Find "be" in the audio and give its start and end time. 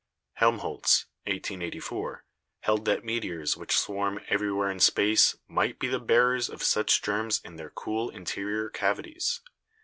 5.77-5.87